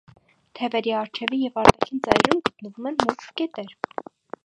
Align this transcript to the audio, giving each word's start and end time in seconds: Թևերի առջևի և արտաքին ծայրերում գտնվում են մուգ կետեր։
Թևերի 0.59 0.93
առջևի 1.01 1.39
և 1.43 1.61
արտաքին 1.65 2.03
ծայրերում 2.09 2.43
գտնվում 2.49 2.91
են 2.93 3.01
մուգ 3.07 3.31
կետեր։ 3.43 3.79